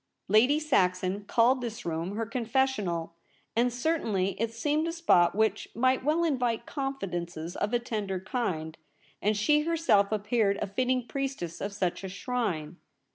Lady 0.27 0.59
Saxon 0.59 1.25
called 1.25 1.61
this 1.61 1.85
room 1.85 2.15
her 2.15 2.25
confes 2.25 2.73
sional, 2.75 3.11
and 3.55 3.71
certainly 3.71 4.31
it 4.41 4.51
seemed 4.51 4.87
a 4.87 4.91
spot 4.91 5.35
which 5.35 5.67
might 5.75 6.03
well 6.03 6.23
invite 6.23 6.65
confidences 6.65 7.55
of 7.55 7.71
a 7.71 7.77
tender 7.77 8.19
kind, 8.19 8.79
and 9.21 9.37
she 9.37 9.61
herself 9.61 10.11
appeared 10.11 10.57
a 10.59 10.65
fitting 10.65 11.07
priestess 11.07 11.61
of 11.61 11.71
such 11.71 12.03
a 12.03 12.09
shrine. 12.09 12.77